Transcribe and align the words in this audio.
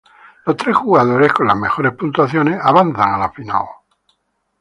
Los 0.47 0.57
tres 0.57 0.75
jugadores 0.75 1.31
con 1.31 1.45
las 1.45 1.55
mejores 1.55 1.93
puntuaciones 1.93 2.59
avanzan 2.59 3.13
a 3.13 3.17
la 3.19 3.29
final. 3.31 3.65